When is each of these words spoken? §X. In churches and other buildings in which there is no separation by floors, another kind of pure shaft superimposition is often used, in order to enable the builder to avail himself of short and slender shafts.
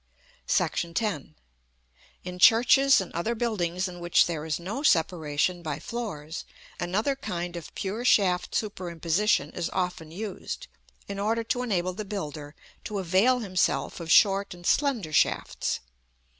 §X. 0.51 1.27
In 2.23 2.39
churches 2.39 2.99
and 3.01 3.13
other 3.13 3.35
buildings 3.35 3.87
in 3.87 3.99
which 3.99 4.25
there 4.25 4.43
is 4.45 4.59
no 4.59 4.81
separation 4.81 5.61
by 5.61 5.77
floors, 5.77 6.43
another 6.79 7.15
kind 7.15 7.55
of 7.55 7.71
pure 7.75 8.03
shaft 8.03 8.51
superimposition 8.55 9.53
is 9.55 9.69
often 9.69 10.09
used, 10.09 10.65
in 11.07 11.19
order 11.19 11.43
to 11.43 11.61
enable 11.61 11.93
the 11.93 12.03
builder 12.03 12.55
to 12.83 12.97
avail 12.97 13.41
himself 13.41 13.99
of 13.99 14.11
short 14.11 14.55
and 14.55 14.65
slender 14.65 15.13
shafts. 15.13 15.81